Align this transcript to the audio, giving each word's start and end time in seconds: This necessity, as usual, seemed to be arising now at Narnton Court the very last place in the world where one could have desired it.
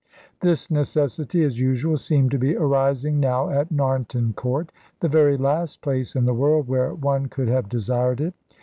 This 0.39 0.71
necessity, 0.71 1.43
as 1.43 1.59
usual, 1.59 1.95
seemed 1.95 2.31
to 2.31 2.39
be 2.39 2.55
arising 2.57 3.19
now 3.19 3.51
at 3.51 3.69
Narnton 3.69 4.35
Court 4.35 4.71
the 4.99 5.07
very 5.07 5.37
last 5.37 5.83
place 5.83 6.15
in 6.15 6.25
the 6.25 6.33
world 6.33 6.67
where 6.67 6.95
one 6.95 7.27
could 7.27 7.49
have 7.49 7.69
desired 7.69 8.19
it. 8.19 8.33